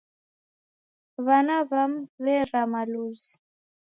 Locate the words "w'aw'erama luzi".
2.23-3.33